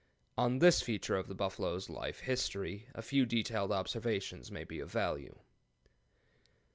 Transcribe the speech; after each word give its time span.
On 0.35 0.57
this 0.57 0.81
feature 0.81 1.15
of 1.15 1.27
the 1.27 1.35
buffalo's 1.35 1.87
life 1.87 2.21
history 2.21 2.87
a 2.95 3.03
few 3.03 3.23
detailed 3.23 3.71
observations 3.71 4.51
may 4.51 4.63
be 4.63 4.79
of 4.79 4.91
value. 4.91 5.37